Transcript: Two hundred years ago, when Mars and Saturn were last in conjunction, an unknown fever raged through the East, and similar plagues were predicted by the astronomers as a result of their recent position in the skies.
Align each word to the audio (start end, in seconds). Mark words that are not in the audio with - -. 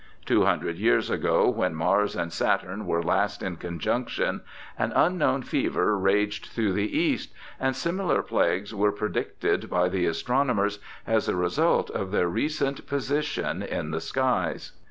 Two 0.25 0.45
hundred 0.45 0.77
years 0.79 1.11
ago, 1.11 1.47
when 1.47 1.75
Mars 1.75 2.15
and 2.15 2.33
Saturn 2.33 2.87
were 2.87 3.03
last 3.03 3.43
in 3.43 3.57
conjunction, 3.57 4.41
an 4.75 4.91
unknown 4.93 5.43
fever 5.43 5.95
raged 5.95 6.47
through 6.47 6.73
the 6.73 6.97
East, 6.97 7.31
and 7.59 7.75
similar 7.75 8.23
plagues 8.23 8.73
were 8.73 8.91
predicted 8.91 9.69
by 9.69 9.89
the 9.89 10.07
astronomers 10.07 10.79
as 11.05 11.29
a 11.29 11.35
result 11.35 11.91
of 11.91 12.09
their 12.09 12.27
recent 12.27 12.87
position 12.87 13.61
in 13.61 13.91
the 13.91 14.01
skies. 14.01 14.71